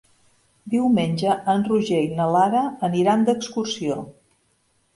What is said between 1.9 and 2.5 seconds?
i na